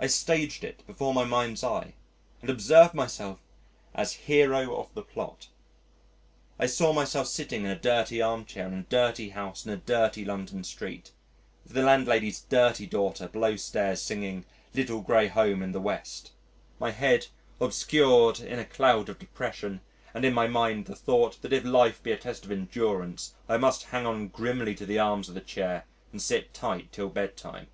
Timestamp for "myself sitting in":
6.92-7.70